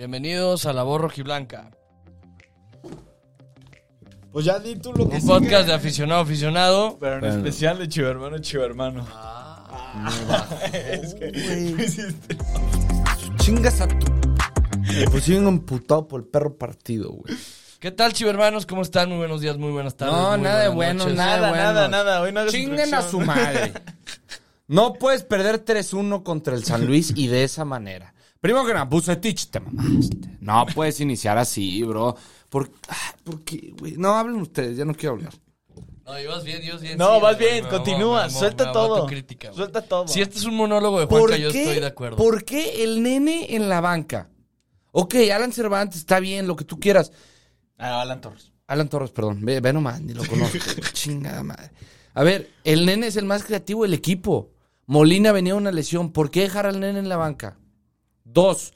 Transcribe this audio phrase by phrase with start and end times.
[0.00, 1.70] Bienvenidos a La Voz Rojiblanca,
[4.32, 5.26] Pues ya di tú lo que un sigue.
[5.26, 6.96] podcast de aficionado aficionado.
[6.98, 7.36] Pero en Bueno.
[7.36, 9.06] especial de Chivo Hermano, Chivo Hermano.
[10.72, 11.32] es que...
[13.40, 14.06] Chingas a tu.
[15.10, 17.36] Pues siguen emputado por el perro partido, güey.
[17.78, 18.64] ¿Qué tal, chivermanos?
[18.64, 19.10] ¿Cómo están?
[19.10, 20.14] Muy buenos días, muy buenas tardes.
[20.16, 21.16] No, muy nada de buenas bueno, noches.
[21.18, 21.72] nada de Nada, bueno.
[21.72, 22.20] nada, nada.
[22.22, 23.26] Hoy no hagas Chinguen a su introducción.
[23.26, 23.72] madre.
[24.66, 28.14] No puedes perder 3-1 contra el San Luis y de esa manera.
[28.40, 30.38] Primero que nada, Bucetich, te mamaste.
[30.40, 32.16] No puedes iniciar así, bro.
[32.48, 33.96] ¿Por, ah, ¿por qué, güey?
[33.98, 35.32] No, hablen ustedes, ya no quiero hablar.
[36.06, 36.96] No, ibas bien, ibas bien.
[36.98, 39.06] No, sí, vas bien, me- continúa, me- suelta me- todo.
[39.06, 39.52] crítica.
[39.52, 40.08] Suelta todo.
[40.08, 42.16] Si este es un monólogo de ¿Por Juanca, yo qué, estoy de acuerdo.
[42.16, 44.28] ¿Por qué el nene en la banca?
[44.92, 47.12] Ok, Alan Cervantes, está bien, lo que tú quieras.
[47.78, 48.50] Ah, Alan Torres.
[48.66, 49.44] Alan Torres, perdón.
[49.44, 50.58] Ve, ve nomás, ni lo conozco.
[50.94, 51.70] Chingada madre.
[52.14, 54.50] A ver, el nene es el más creativo del equipo.
[54.86, 56.10] Molina venía una lesión.
[56.10, 57.56] ¿Por qué dejar al nene en la banca?
[58.32, 58.72] Dos,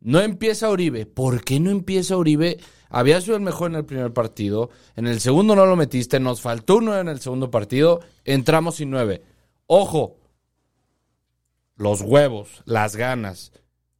[0.00, 1.06] no empieza Uribe.
[1.06, 2.58] ¿Por qué no empieza Uribe?
[2.88, 4.70] Había sido el mejor en el primer partido.
[4.94, 6.20] En el segundo no lo metiste.
[6.20, 8.00] Nos faltó uno en el segundo partido.
[8.24, 9.22] Entramos sin nueve.
[9.66, 10.16] Ojo.
[11.76, 13.52] Los huevos, las ganas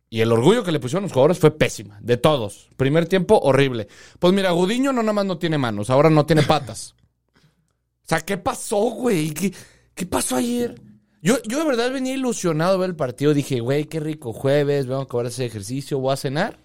[0.09, 1.99] y el orgullo que le pusieron los jugadores fue pésima.
[2.01, 2.71] De todos.
[2.77, 3.89] Primer tiempo, horrible.
[4.19, 6.95] Pues mira, Gudiño no nada más no tiene manos, ahora no tiene patas.
[7.35, 9.31] O sea, ¿qué pasó, güey?
[9.31, 9.53] ¿Qué,
[9.95, 10.81] qué pasó ayer?
[11.23, 13.35] Yo, yo de verdad venía ilusionado a ver el partido.
[13.35, 16.59] Dije, güey, qué rico jueves, vengo a acabar ese ejercicio, voy a cenar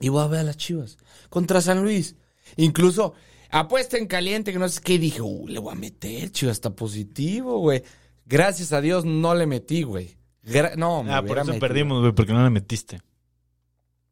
[0.00, 0.98] y voy a ver a las chivas
[1.30, 2.16] contra San Luis.
[2.56, 3.14] Incluso
[3.50, 4.98] apuesta en caliente, que no sé qué.
[4.98, 7.82] Dije, uh, le voy a meter, chivas, está positivo, güey.
[8.26, 10.16] Gracias a Dios no le metí, güey.
[10.44, 11.60] Gra- no, me Ah, por eso metido.
[11.60, 13.00] perdimos, güey, porque no le metiste.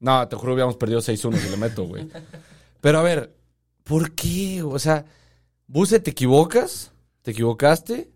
[0.00, 2.08] No, te juro, hubiéramos perdido 6-1 si le meto, güey.
[2.80, 3.34] Pero a ver,
[3.84, 4.62] ¿por qué?
[4.62, 5.04] O sea,
[5.66, 6.92] Buse, ¿te equivocas?
[7.22, 8.10] ¿Te equivocaste?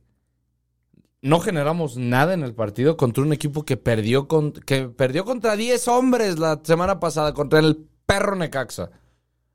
[1.20, 5.56] No generamos nada en el partido contra un equipo que perdió, con, que perdió contra
[5.56, 8.90] 10 hombres la semana pasada, contra el perro Necaxa.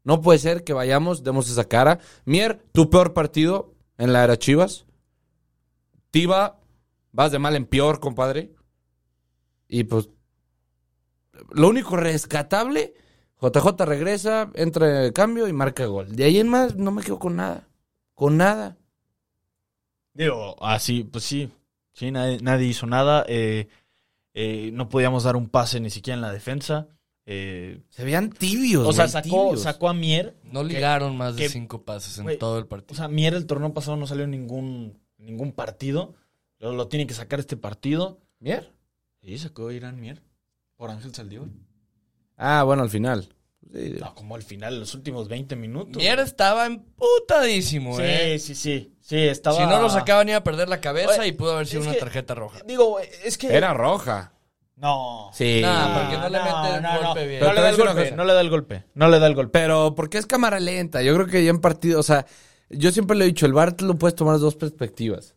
[0.04, 2.00] No puede ser que vayamos, demos esa cara.
[2.26, 4.86] Mier, tu peor partido en la era Chivas.
[6.12, 6.60] Tiva,
[7.14, 8.54] vas de mal en peor, compadre.
[9.70, 10.10] Y pues
[11.52, 12.94] lo único rescatable,
[13.42, 16.16] JJ regresa, entra en el cambio y marca gol.
[16.16, 17.70] De ahí en más no me quedo con nada.
[18.14, 18.78] Con nada.
[20.14, 21.50] Digo, así, pues sí.
[21.94, 23.26] Sí, nadie, nadie hizo nada.
[23.28, 23.68] eh,
[24.36, 26.88] eh, no podíamos dar un pase ni siquiera en la defensa.
[27.26, 28.86] eh, Se veían tibios.
[28.88, 29.62] o sea, sacó, tibios.
[29.62, 30.36] sacó a Mier.
[30.44, 32.96] No ligaron más de que- cinco pases en todo el O partido.
[32.98, 36.16] sea, Mier el torneo pasado no salió en ningún, ningún partido.
[36.60, 38.20] Lo, lo tiene que sacar este partido.
[38.40, 38.72] ¿Mier?
[39.22, 40.22] Y sacó a Irán Mier
[40.76, 41.48] por Ángel Saldívar.
[42.36, 43.30] Ah, bueno, al final.
[43.72, 43.96] Sí.
[44.00, 45.96] No, como al final, los últimos 20 minutos.
[46.02, 48.38] Mier estaba emputadísimo, eh.
[48.40, 48.93] Sí, sí, sí.
[49.04, 49.58] Sí, estaba.
[49.58, 51.92] Si no lo sacaban iba a perder la cabeza Oye, y pudo haber sido una
[51.92, 52.60] que- tarjeta roja.
[52.66, 53.54] Digo, es que.
[53.54, 54.32] Era roja.
[54.78, 55.30] No.
[55.34, 55.60] Sí.
[55.62, 57.40] Nah, porque no le mete el golpe bien.
[57.40, 58.12] No, Pero le te da el golpe.
[58.16, 58.84] No le da el golpe.
[58.96, 59.52] No le da el golpe.
[59.60, 61.02] Pero porque es cámara lenta.
[61.02, 62.26] Yo creo que ya en partido, o sea,
[62.70, 65.36] yo siempre le he dicho, el VAR te lo puedes tomar de dos perspectivas.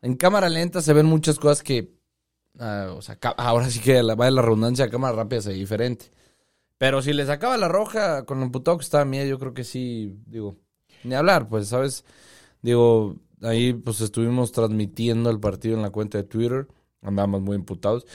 [0.00, 1.90] En cámara lenta se ven muchas cosas que,
[2.60, 5.54] ah, o sea, ahora sí que la, vaya la redundancia, a cámara rápida se ve
[5.56, 6.12] diferente.
[6.78, 9.64] Pero si le sacaba la roja con el emputado que estaba mía, yo creo que
[9.64, 10.54] sí, digo,
[11.02, 12.04] ni hablar, pues, ¿sabes?
[12.62, 16.66] Digo, ahí pues estuvimos transmitiendo el partido en la cuenta de Twitter,
[17.02, 18.06] andábamos muy imputados.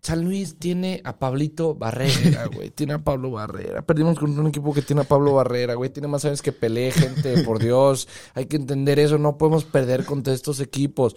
[0.00, 2.70] San Luis tiene a Pablito Barrera, güey.
[2.70, 3.82] Tiene a Pablo Barrera.
[3.82, 5.90] Perdimos con un equipo que tiene a Pablo Barrera, güey.
[5.90, 8.08] Tiene más años que Pelé, gente, por Dios.
[8.34, 9.18] Hay que entender eso.
[9.18, 11.16] No podemos perder contra estos equipos.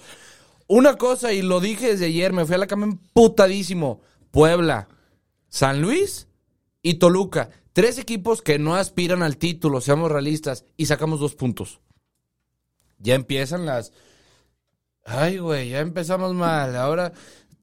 [0.67, 4.01] Una cosa, y lo dije desde ayer, me fui a la cama emputadísimo.
[4.31, 4.87] Puebla,
[5.49, 6.27] San Luis
[6.81, 7.49] y Toluca.
[7.73, 11.81] Tres equipos que no aspiran al título, seamos realistas, y sacamos dos puntos.
[13.01, 13.91] Ya empiezan las...
[15.03, 16.75] Ay, güey, ya empezamos mal.
[16.75, 17.11] Ahora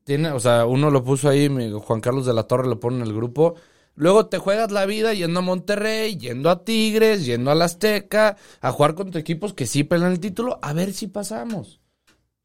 [0.05, 1.49] tiene, o sea, uno lo puso ahí,
[1.85, 3.55] Juan Carlos de la Torre lo pone en el grupo.
[3.95, 8.73] Luego te juegas la vida yendo a Monterrey, yendo a Tigres, yendo al Azteca, a
[8.73, 11.81] jugar contra equipos que sí pelean el título, a ver si pasamos.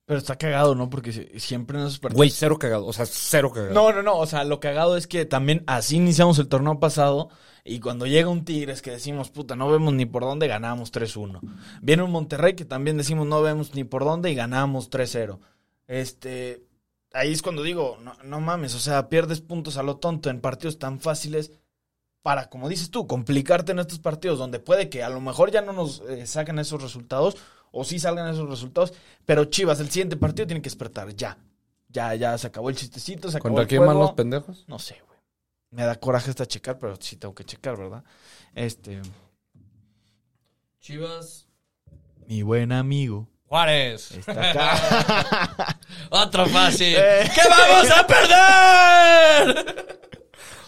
[0.06, 0.90] Pero está cagado, ¿no?
[0.90, 2.18] Porque si- siempre en esos partidos.
[2.18, 3.74] Güey, cero cagado, o sea, cero cagado.
[3.74, 4.18] No, no, no.
[4.18, 7.30] O sea, lo cagado es que también así iniciamos el torneo pasado.
[7.64, 11.40] Y cuando llega un Tigres que decimos, puta, no vemos ni por dónde ganamos 3-1.
[11.82, 15.40] Viene un Monterrey que también decimos, no vemos ni por dónde y ganamos 3-0.
[15.88, 16.66] Este.
[17.14, 20.42] Ahí es cuando digo, no, no mames, o sea, pierdes puntos a lo tonto en
[20.42, 21.52] partidos tan fáciles
[22.24, 25.62] para, como dices tú, complicarte en estos partidos donde puede que a lo mejor ya
[25.62, 27.38] no nos eh, saquen esos resultados
[27.76, 28.94] o sí salgan esos resultados,
[29.26, 31.38] pero Chivas, el siguiente partido tiene que despertar ya.
[31.90, 34.02] Ya, ya se acabó el chistecito, se acabó ¿Contra el quién van juego.
[34.04, 34.64] los pendejos?
[34.68, 35.20] No sé, güey.
[35.72, 38.04] Me da coraje hasta checar, pero sí tengo que checar, ¿verdad?
[38.56, 39.02] Este,
[40.80, 41.48] Chivas.
[42.28, 44.12] mi buen amigo Juárez.
[44.12, 45.80] está acá.
[46.10, 46.96] Otro fácil.
[46.98, 47.30] Eh.
[47.34, 49.93] ¡Que vamos a perder!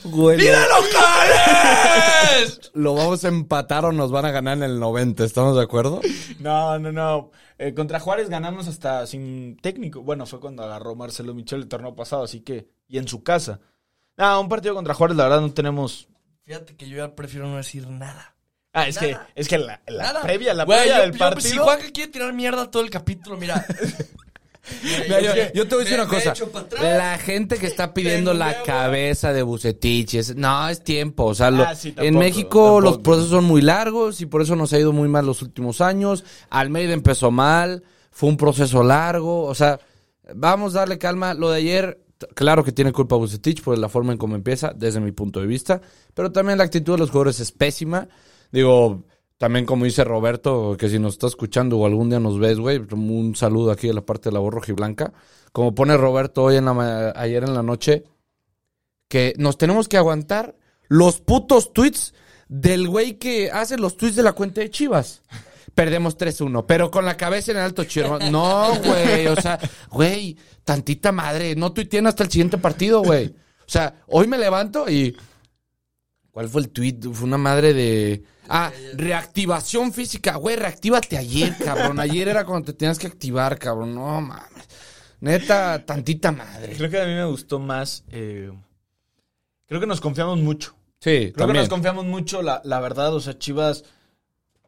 [0.06, 2.72] Güey, ¡Vida lo, locales!
[2.74, 6.02] lo vamos a empatar o nos van a ganar en el 90, ¿estamos de acuerdo?
[6.40, 7.32] No, no, no.
[7.58, 10.02] Eh, contra Juárez ganamos hasta sin técnico.
[10.02, 12.68] Bueno, fue cuando agarró Marcelo Michel el torneo pasado, así que.
[12.88, 13.60] Y en su casa.
[14.18, 16.08] No, un partido contra Juárez, la verdad, no tenemos.
[16.46, 18.36] Fíjate que yo ya prefiero no decir nada.
[18.74, 19.28] Ah, es Nada.
[19.34, 21.50] que, es que la, la previa, la Güey, previa yo- del yo- partido.
[21.50, 23.66] Si Juanca quiere tirar mierda todo el capítulo, mira.
[25.04, 26.34] Mira, yo, yo te voy a decir una cosa.
[26.82, 31.26] La gente que está pidiendo la cabeza de Bucetich, es- no, es tiempo.
[31.26, 32.82] O sea, lo- Ah, sí, en tampoco, México tampoco.
[32.82, 35.82] los procesos son muy largos y por eso nos ha ido muy mal los últimos
[35.82, 36.24] años.
[36.50, 39.44] Almeida empezó mal, fue un proceso largo.
[39.44, 39.80] O sea,
[40.34, 41.34] vamos a darle calma.
[41.34, 42.00] Lo de ayer,
[42.34, 45.48] claro que tiene culpa Bucetich por la forma en cómo empieza, desde mi punto de
[45.48, 45.82] vista.
[46.14, 48.08] Pero también la actitud de los jugadores es pésima.
[48.52, 49.04] Digo,
[49.38, 52.78] también como dice Roberto, que si nos está escuchando o algún día nos ves, güey,
[52.78, 55.14] un saludo aquí de la parte de la voz rojiblanca.
[55.52, 58.04] Como pone Roberto hoy en la ayer en la noche,
[59.08, 60.56] que nos tenemos que aguantar
[60.88, 62.14] los putos tweets
[62.48, 65.22] del güey que hace los tweets de la cuenta de Chivas.
[65.74, 68.18] Perdemos 3-1, pero con la cabeza en alto, chido.
[68.32, 69.60] No, güey, o sea,
[69.92, 73.28] güey, tantita madre, no tuiteen hasta el siguiente partido, güey.
[73.28, 75.16] O sea, hoy me levanto y...
[76.36, 77.00] ¿Cuál fue el tweet?
[77.14, 78.22] Fue una madre de...
[78.50, 80.36] Ah, reactivación física.
[80.36, 81.98] Güey, reactívate ayer, cabrón.
[81.98, 83.96] Ayer era cuando te tenías que activar, cabrón.
[83.96, 84.68] No, mames.
[85.22, 86.76] Neta, tantita madre.
[86.76, 88.04] Creo que a mí me gustó más.
[88.12, 88.52] eh,
[89.66, 90.76] creo que nos confiamos mucho.
[91.00, 93.14] Sí, Creo que nos confiamos mucho, la, la verdad.
[93.16, 93.86] O sea, Chivas.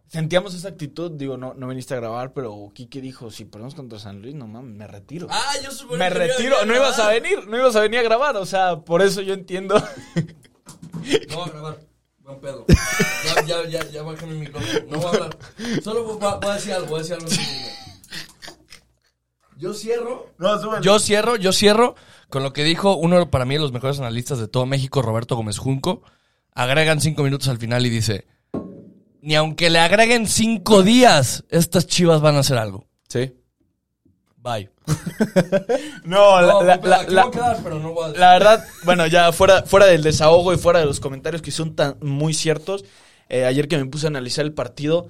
[0.08, 1.12] Sentíamos esa actitud.
[1.12, 4.48] Digo, no, no viniste a grabar, pero Quique dijo: si perdemos contra San Luis, no
[4.48, 5.28] mames, me retiro.
[5.30, 6.66] Ah, yo supongo me que retiro.
[6.66, 8.38] No ibas a venir, no ibas a venir a grabar.
[8.38, 9.76] O sea, por eso yo entiendo.
[11.30, 11.80] No voy a grabar.
[12.20, 12.66] Buen pedo.
[12.68, 14.80] Ya, ya, ya, ya bájame el micrófono.
[14.90, 15.38] No voy a hablar.
[15.84, 17.28] Solo voy, voy a decir algo, voy a decir algo.
[19.58, 20.34] Yo cierro.
[20.38, 20.84] No, súbele.
[20.84, 21.96] Yo cierro, yo cierro
[22.30, 25.36] con lo que dijo uno para mí de los mejores analistas de todo México, Roberto
[25.36, 26.04] Gómez Junco.
[26.54, 28.28] Agregan cinco minutos al final y dice:
[29.22, 32.88] Ni aunque le agreguen cinco días, estas chivas van a hacer algo.
[33.08, 33.34] Sí.
[34.48, 34.70] Bye.
[36.06, 38.08] No, la, No, la- espera, la- aquí la- voy a quedar, pero no voy a
[38.08, 38.20] decir.
[38.22, 41.76] la verdad, bueno, ya fuera, fuera del desahogo y fuera de los comentarios que son
[41.76, 42.86] tan muy ciertos,
[43.30, 45.10] eh, ayer que me puse a analizar el partido,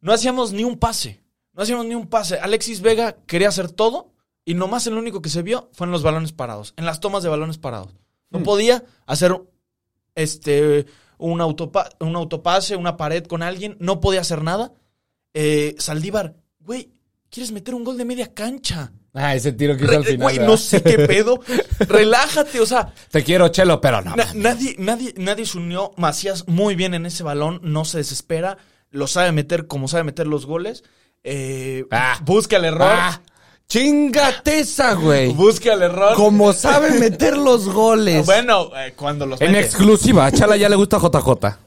[0.00, 1.20] no hacíamos ni un pase.
[1.52, 2.38] No hacíamos ni un pase.
[2.38, 4.12] Alexis Vega quería hacer todo
[4.44, 7.22] y nomás el único que se vio fue en los balones parados, en las tomas
[7.22, 7.94] de balones parados.
[8.30, 9.34] No podía hacer
[10.14, 10.86] este
[11.18, 14.72] un, autopa- un autopase, una pared con alguien, no podía hacer nada.
[15.34, 16.90] Eh, Saldívar, güey,
[17.30, 18.92] ¿quieres meter un gol de media cancha?
[19.14, 20.18] Ah, ese tiro que hizo al final.
[20.22, 21.40] Güey, no sé qué pedo.
[21.80, 24.14] Relájate, o sea, Te quiero, Chelo, pero no.
[24.14, 25.92] na- nadie, nadie, nadie se unió.
[25.96, 28.58] Macías muy bien en ese balón, no se desespera,
[28.90, 30.84] lo sabe meter como sabe meter los goles.
[31.24, 32.20] Eh, Ah.
[32.24, 32.92] busca el error.
[32.92, 33.20] ¡Ah!
[33.68, 35.32] ¡Chingate esa, güey!
[35.32, 36.14] Busca el error.
[36.16, 38.24] Como sabe meter los goles.
[38.24, 39.66] Bueno, eh, cuando los en mete.
[39.66, 41.58] exclusiva, a Chala ya le gusta JJ.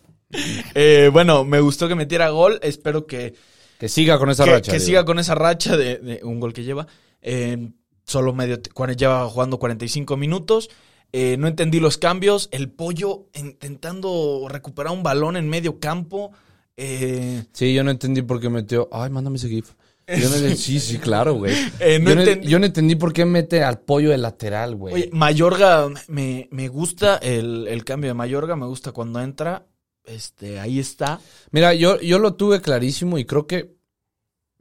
[0.74, 2.60] Eh, bueno, me gustó que metiera gol.
[2.64, 3.36] Espero que,
[3.82, 4.72] Que siga con esa que, racha.
[4.72, 4.86] que digo.
[4.86, 6.86] siga con esa racha de, de un gol que lleva.
[7.24, 7.72] Eh,
[8.06, 8.60] solo medio,
[8.96, 10.70] lleva jugando 45 minutos.
[11.12, 12.48] Eh, no entendí los cambios.
[12.52, 16.32] El pollo intentando recuperar un balón en medio campo.
[16.78, 18.88] Eh, Sí, yo no entendí por qué metió.
[18.92, 19.72] Ay, mándame ese GIF.
[20.08, 21.54] Yo no- sí, sí, claro, güey.
[21.80, 24.76] Eh, no yo, no, entendí- yo no entendí por qué mete al pollo de lateral,
[24.76, 24.94] güey.
[24.94, 28.56] oye, Mayorga, me, me gusta el, el cambio de Mayorga.
[28.56, 29.66] Me gusta cuando entra.
[30.06, 31.20] Este, ahí está.
[31.52, 33.76] Mira, yo, yo lo tuve clarísimo y creo que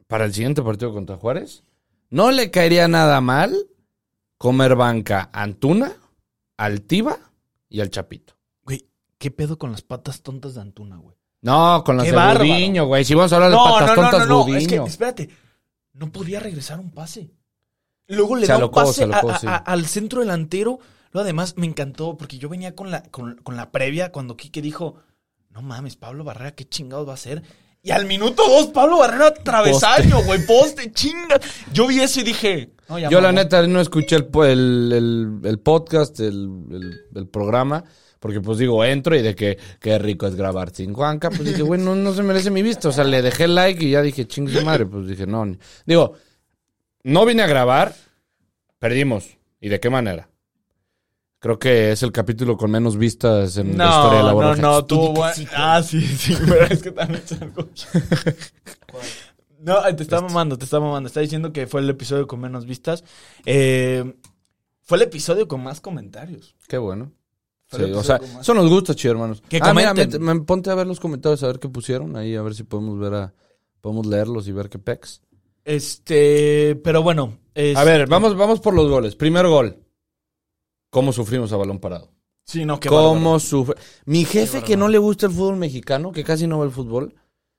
[0.07, 1.63] para el siguiente partido contra Juárez
[2.09, 3.55] no le caería nada mal
[4.37, 5.93] comer banca a Antuna,
[6.57, 7.17] Altiva
[7.69, 8.35] y al Chapito.
[8.63, 8.85] Güey,
[9.17, 11.17] ¿qué pedo con las patas tontas de Antuna, güey?
[11.41, 12.39] No, con las Qué de bárbaro.
[12.45, 13.03] Budiño, güey.
[13.03, 14.55] Si vamos a hablar de No, patas no, no, tontas, no, no.
[14.55, 14.87] Es que, Budiño.
[14.87, 15.29] espérate.
[15.93, 17.31] No podía regresar un pase.
[18.07, 19.47] Luego le Se da un alocó, pase se alocó, a- a- sí.
[19.47, 20.79] a- al centro delantero.
[21.11, 24.61] Luego además me encantó porque yo venía con la, con, con la previa cuando Quique
[24.61, 24.97] dijo,
[25.53, 27.41] no mames, Pablo Barrera, ¿qué chingados va a hacer?
[27.83, 31.39] Y al minuto dos, Pablo Barrera travesaño, güey, poste, chinga.
[31.73, 35.39] Yo vi eso y dije, no, ya Yo la neta no escuché el, el, el-
[35.43, 37.83] el podcast, el, programa,
[38.19, 41.63] porque pues digo, entro y de que qué rico es grabar sin Juanca, pues dije,
[41.63, 42.89] güey, no, no se merece mi vista.
[42.89, 45.43] O sea, le dejé like y ya dije, chingue su madre, pues dije, no.
[45.85, 46.13] Digo,
[47.03, 47.95] no vine a grabar,
[48.77, 49.37] perdimos.
[49.59, 50.29] ¿Y de qué manera?
[51.41, 54.55] Creo que es el capítulo con menos vistas en la historia de la No, no,
[54.55, 55.33] no, tuvo buen...
[55.55, 57.67] Ah, sí, sí, pero es que también es algo...
[59.59, 61.07] No, eh, te está mamando, te está mamando.
[61.07, 63.03] Está diciendo que fue el episodio con menos vistas.
[63.47, 64.15] Eh,
[64.83, 66.55] fue el episodio con más comentarios.
[66.67, 67.11] Qué bueno.
[67.71, 69.41] Sí, o sea, eso nos gusta, chido, hermanos.
[69.49, 72.35] Que ah, mira, me- me- ponte a ver los comentarios, a ver qué pusieron ahí,
[72.35, 73.33] a ver si podemos ver a...
[73.81, 75.23] Podemos leerlos y ver qué pex.
[75.65, 77.39] Este, pero bueno.
[77.55, 79.15] A este, ver, vamos, vamos por los goles.
[79.15, 79.77] Primer gol.
[80.91, 82.11] ¿Cómo sufrimos a balón parado?
[82.45, 83.75] Sí, no, qué ¿Cómo sufre?
[84.05, 87.15] Mi jefe que no le gusta el fútbol mexicano, que casi no ve el fútbol,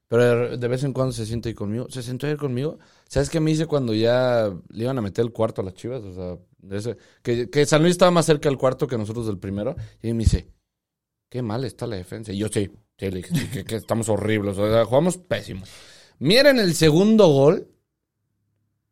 [0.07, 2.79] pero de- vez en cuando se siente ahí conmigo, se sentó ayer conmigo.
[3.09, 6.03] ¿Sabes qué me dice cuando ya le iban a meter el cuarto a las chivas?
[6.03, 9.39] O sea, ese- que, que San Luis estaba más cerca del cuarto que nosotros del
[9.39, 9.75] primero.
[10.03, 10.49] Y me dice,
[11.31, 12.33] qué mal está la defensa.
[12.33, 14.59] Y yo, sí, sí, le dije, sí, que, que estamos horribles.
[14.59, 15.65] O sea, jugamos pésimo.
[16.19, 17.69] Miren el segundo gol.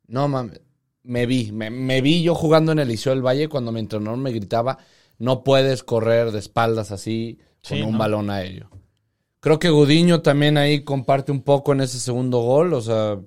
[0.07, 0.61] No mames.
[1.11, 4.19] Me vi, me, me vi yo jugando en el Liceo del Valle cuando mi entrenador
[4.19, 4.79] me gritaba,
[5.19, 7.39] no puedes correr de espaldas así
[7.69, 7.99] con Sí, un ¿no?
[7.99, 8.71] balón aéreo.
[9.41, 13.19] Creo que Gudiño también ahí comparte un poco en ese segundo gol, o sea,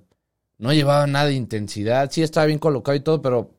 [0.59, 3.53] no llevaba nada de intensidad, sí estaba bien colocado y todo, pero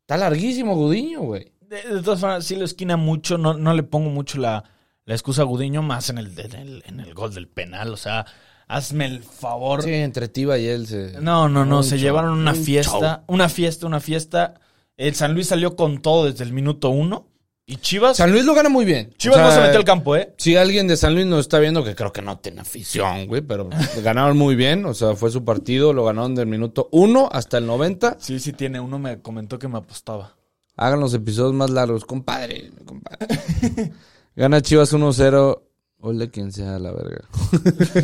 [0.00, 1.52] está larguísimo Gudiño, güey.
[1.60, 3.38] De, de todas formas, sí lo esquina mucho.
[3.38, 4.64] No, no le pongo mucho la,
[5.04, 7.92] la excusa a Gudiño más en el, en, el, en el gol del penal.
[7.92, 8.26] O sea,
[8.66, 9.82] hazme el favor.
[9.82, 11.20] Sí, entre Tiva y él se...
[11.20, 11.78] No, no, no.
[11.78, 13.24] Un se show, llevaron una un fiesta.
[13.26, 14.54] Una fiesta, una fiesta.
[14.96, 17.28] El San Luis salió con todo desde el minuto uno.
[17.68, 18.16] Y Chivas.
[18.16, 19.12] San Luis lo gana muy bien.
[19.18, 20.32] Chivas O sea, no se metió al campo, ¿eh?
[20.38, 23.42] Si alguien de San Luis nos está viendo, que creo que no tiene afición, güey,
[23.42, 23.68] pero
[24.04, 27.66] ganaron muy bien, o sea, fue su partido, lo ganaron del minuto 1 hasta el
[27.66, 28.18] 90.
[28.20, 28.78] Sí, sí tiene.
[28.78, 30.36] Uno me comentó que me apostaba.
[30.76, 33.26] Hagan los episodios más largos, compadre, compadre.
[34.36, 35.62] Gana Chivas 1-0.
[36.06, 37.28] Ole quien sea la verga.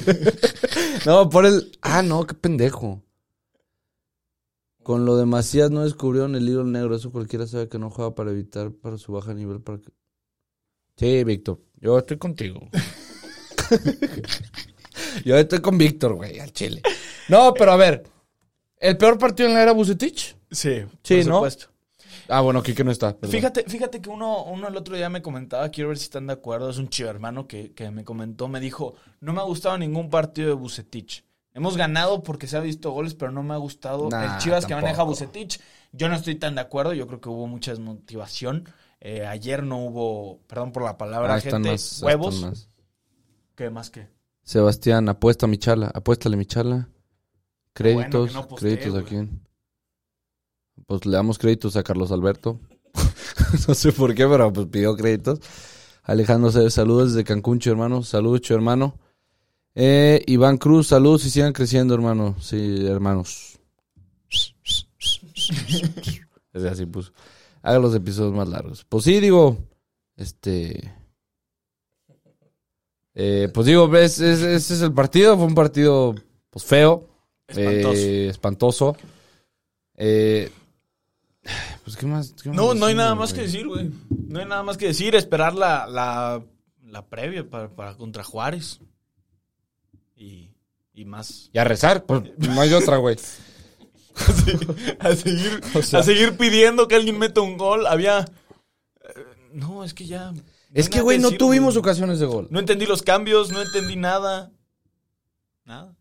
[1.06, 1.70] no, por el...
[1.82, 3.00] Ah, no, qué pendejo.
[4.82, 6.96] Con lo de Macías no descubrieron el hilo negro.
[6.96, 9.60] Eso cualquiera sabe que no juega para evitar para su baja nivel.
[9.60, 9.92] Para que...
[10.96, 11.60] Sí, Víctor.
[11.76, 12.68] Yo estoy contigo.
[15.24, 16.82] Yo estoy con Víctor, güey, al chile.
[17.28, 18.02] No, pero a ver.
[18.78, 20.36] ¿El peor partido en la era Bucetich?
[20.50, 21.34] Sí, Sí, por ¿no?
[21.36, 21.71] supuesto.
[22.28, 23.14] Ah, bueno, Kike no está.
[23.16, 23.30] perdón.
[23.30, 26.34] Fíjate, fíjate que uno, uno el otro día me comentaba, quiero ver si están de
[26.34, 29.76] acuerdo, es un chivo hermano que, que me comentó, me dijo, no me ha gustado
[29.78, 31.24] ningún partido de Bucetich.
[31.54, 34.64] Hemos ganado porque se ha visto goles, pero no me ha gustado Nah, el Chivas
[34.64, 35.60] que maneja Bucetich.
[35.92, 38.66] Yo no estoy tan de acuerdo, yo creo que hubo mucha desmotivación.
[39.00, 42.40] Eh, ayer no hubo, perdón por la palabra, Ah, gente, más, huevos.
[42.40, 42.68] más.
[43.54, 44.08] ¿Qué más que?
[44.44, 45.90] Sebastián, apuesta mi chala.
[45.92, 46.88] Apuéstale mi chala.
[47.74, 48.32] Créditos.
[48.32, 49.42] bueno no ¿Créditos a quién?
[50.86, 52.60] Pues le damos créditos a Carlos Alberto.
[53.68, 55.40] no sé por qué, pero pues pidió créditos.
[56.02, 58.02] Alejandro César, saludos desde Cancún, hermano.
[58.02, 58.98] Saludos, hermano.
[59.74, 62.36] Eh, Iván Cruz, saludos y sigan creciendo, hermano.
[62.40, 63.58] Sí, hermanos.
[66.52, 67.12] Es así puso.
[67.62, 68.84] Haga los episodios más largos.
[68.86, 69.56] Pues sí, digo,
[70.16, 70.92] este...
[73.14, 75.36] Eh, pues digo, ves, ese es el partido.
[75.36, 76.14] Fue un partido,
[76.50, 77.08] pues feo.
[77.46, 77.98] Espantoso.
[77.98, 78.96] eh, espantoso.
[79.96, 80.50] Eh,
[81.84, 82.34] pues, ¿qué más?
[82.42, 83.90] qué más No, no hay nada más que decir, güey.
[84.28, 85.14] No hay nada más que decir.
[85.14, 86.42] Esperar la, la,
[86.86, 88.80] la previa para, para contra Juárez.
[90.16, 90.50] Y,
[90.94, 91.50] y más.
[91.52, 93.16] Y a rezar, pues no hay otra, güey.
[95.00, 97.86] a, seguir, O sea- a seguir pidiendo que alguien meta un gol.
[97.86, 98.20] Había.
[98.20, 100.32] eh, No, es que ya.
[100.74, 102.46] Es que, güey, no decir, tuvimos ocasiones de gol.
[102.50, 104.50] No entendí los cambios, no entendí nada.
[105.66, 105.94] Nada.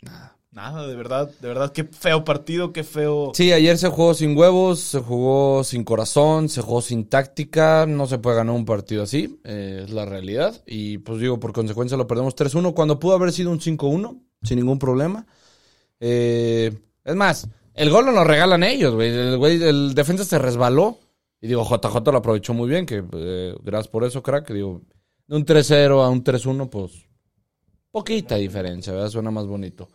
[0.00, 0.37] Nada.
[0.58, 3.30] Nada, de verdad, de verdad, qué feo partido, qué feo.
[3.32, 7.86] Sí, ayer se jugó sin huevos, se jugó sin corazón, se jugó sin táctica.
[7.86, 10.60] No se puede ganar un partido así, eh, es la realidad.
[10.66, 14.58] Y pues digo, por consecuencia lo perdemos 3-1 cuando pudo haber sido un 5-1, sin
[14.58, 15.28] ningún problema.
[16.00, 19.10] Eh, es más, el gol no lo regalan ellos, güey.
[19.10, 20.98] El, güey, el defensa se resbaló.
[21.40, 24.50] Y digo, JJ lo aprovechó muy bien, que eh, gracias por eso, crack.
[24.50, 24.82] Digo,
[25.28, 27.06] de un 3-0 a un 3-1, pues
[27.92, 29.08] poquita diferencia, ¿verdad?
[29.08, 29.88] Suena más bonito.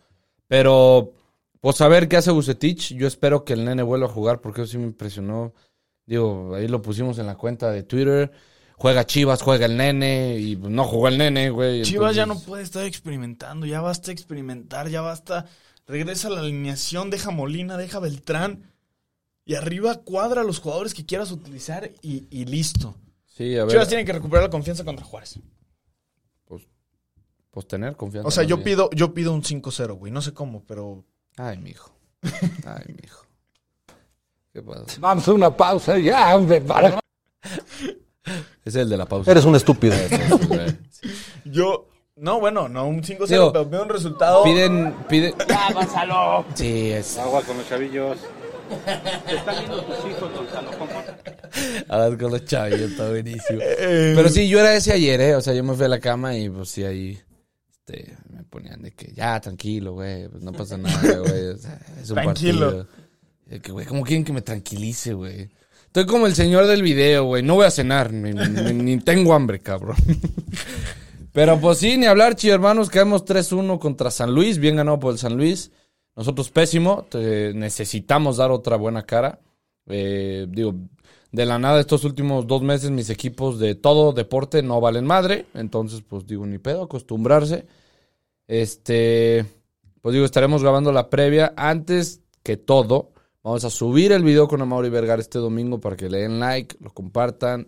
[0.54, 1.12] Pero,
[1.60, 2.94] pues a ver qué hace Bucetich.
[2.94, 5.52] Yo espero que el nene vuelva a jugar porque eso sí me impresionó.
[6.06, 8.30] Digo, ahí lo pusimos en la cuenta de Twitter.
[8.76, 11.82] Juega Chivas, juega el nene y pues, no jugó el nene, güey.
[11.82, 15.46] Chivas ya no puede estar experimentando, ya basta experimentar, ya basta.
[15.88, 18.70] Regresa a la alineación, deja Molina, deja Beltrán.
[19.44, 22.94] Y arriba cuadra a los jugadores que quieras utilizar y, y listo.
[23.26, 23.72] Sí, a ver.
[23.72, 25.40] Chivas tiene que recuperar la confianza contra Juárez.
[27.54, 28.26] Pues tener confianza.
[28.26, 30.10] O sea, yo pido, yo pido un 5-0, güey.
[30.12, 31.04] No sé cómo, pero.
[31.36, 31.92] Ay, mijo.
[32.66, 33.24] Ay, mijo.
[34.52, 34.84] ¿Qué pasa?
[34.98, 36.60] Vamos a una pausa ya, hombre.
[36.60, 36.98] para-
[38.64, 39.30] Es el de la pausa.
[39.30, 39.94] Eres un estúpido.
[41.44, 41.88] Yo.
[42.16, 44.44] No, bueno, no un 5-0, Digo, pero veo un resultado.
[44.44, 45.34] Piden, piden.
[45.48, 46.44] ¡Ya, Gonzalo!
[46.54, 47.18] Sí, es.
[47.18, 48.18] Agua con los chavillos.
[51.88, 53.60] Hablas con los chavillos, está buenísimo.
[53.62, 55.34] Eh, Pero sí, yo era ese ayer, ¿eh?
[55.36, 57.18] O sea, yo me fui a la cama y pues sí, ahí
[57.86, 61.48] este, me ponían de que ya, tranquilo, güey, pues no pasa nada, güey.
[61.48, 62.60] O sea, es un Tranquilo.
[62.66, 62.86] partido.
[63.46, 65.50] De que, güey, ¿cómo quieren que me tranquilice, güey?
[65.86, 67.42] Estoy como el señor del video, güey.
[67.42, 69.96] No voy a cenar, ni, ni- ni tengo hambre, cabrón.
[71.32, 72.88] Pero pues sí, ni hablar, chido hermanos.
[72.90, 75.70] Quedamos 3-1 contra San Luis, bien ganado por el San Luis.
[76.16, 79.40] Nosotros pésimo, te- necesitamos dar otra buena cara.
[79.86, 80.74] Eh, digo,
[81.34, 85.46] de la nada estos últimos dos meses mis equipos de todo deporte no valen madre.
[85.54, 87.66] Entonces, pues digo, ni pedo, acostumbrarse.
[88.46, 89.44] Este,
[90.00, 91.52] pues digo, estaremos grabando la previa.
[91.56, 93.10] Antes que todo,
[93.42, 96.76] vamos a subir el video con Amaury Vergara este domingo para que le den like,
[96.78, 97.66] lo compartan,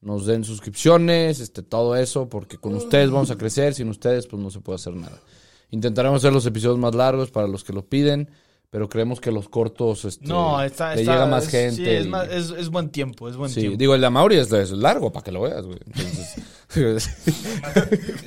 [0.00, 3.74] nos den suscripciones, este, todo eso, porque con ustedes vamos a crecer.
[3.74, 5.20] Sin ustedes, pues no se puede hacer nada.
[5.68, 8.30] Intentaremos hacer los episodios más largos para los que lo piden,
[8.72, 11.76] pero creemos que los cortos este, No, está, le está- llega más es- gente.
[11.76, 13.76] Sí, es, y- más- es- es buen tiempo, es buen Sí, tiempo.
[13.78, 15.78] digo, el de Amaury es, es largo para que lo veas, güey.
[15.86, 16.36] Entonces,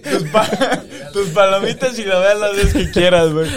[0.04, 0.84] Tus, pa-
[1.14, 3.50] tus palomitas y la veas las veces que quieras, güey.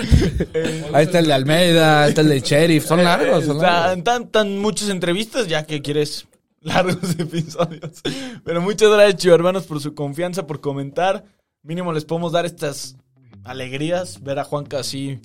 [0.55, 4.03] Eh, ahí está el de Almeida, ahí está el de Sheriff, son largos, son largos.
[4.05, 6.27] tan, tan muchas entrevistas ya que quieres
[6.63, 8.01] largos episodios.
[8.45, 11.25] Pero muchas gracias, Chivo hermanos, por su confianza, por comentar.
[11.63, 12.97] Mínimo les podemos dar estas
[13.45, 14.23] alegrías.
[14.23, 15.21] Ver a Juanca así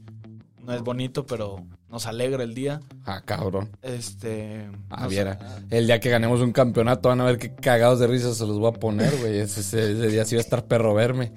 [0.63, 2.82] no es bonito, pero nos alegra el día.
[3.05, 3.70] Ah, cabrón.
[3.82, 4.70] Este.
[4.89, 5.10] Ah, sé.
[5.10, 5.39] viera.
[5.70, 8.58] El día que ganemos un campeonato van a ver qué cagados de risa se los
[8.60, 9.39] voy a poner, güey.
[9.39, 11.32] Ese día sí va a estar perro verme.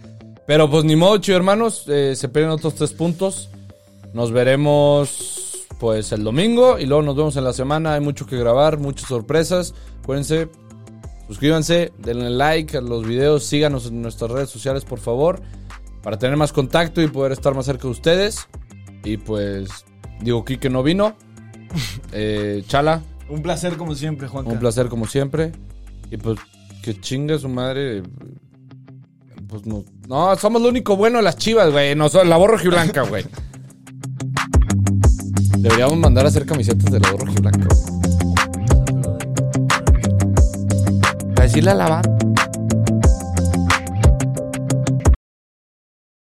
[0.46, 1.84] Pero pues ni modo, chido hermanos.
[1.88, 3.50] eh, se pierden otros tres puntos.
[4.12, 7.94] Nos veremos pues el domingo y luego nos vemos en la semana.
[7.94, 9.74] Hay mucho que grabar, muchas sorpresas.
[10.02, 10.48] Acuérdense,
[11.26, 15.42] suscríbanse, denle like a los videos, síganos en nuestras redes sociales, por favor,
[16.02, 18.46] para tener más contacto y poder estar más cerca de ustedes.
[19.06, 19.68] Y pues,
[20.20, 21.14] digo, Kike no vino.
[22.12, 24.50] Eh, Chala, Un placer como siempre, Juanca.
[24.50, 25.52] un placer como siempre.
[26.10, 26.38] Y pues
[26.82, 28.02] que chingue su madre.
[29.48, 29.84] Pues no.
[30.08, 31.94] No, somos lo único bueno de las chivas, güey.
[31.94, 33.24] No, la borra blanca, güey.
[35.58, 37.68] Deberíamos mandar a hacer camisetas de la borra blanca.
[41.34, 42.35] Para decirle a la banda.